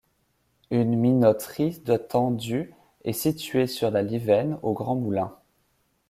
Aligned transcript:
Une 0.71 0.97
minoterie 0.97 1.79
datant 1.85 2.31
du 2.31 2.73
est 3.03 3.13
située 3.13 3.67
sur 3.67 3.91
la 3.91 4.01
Livenne, 4.01 4.57
au 4.63 4.73
Grand 4.73 4.95
Moulin. 4.95 5.37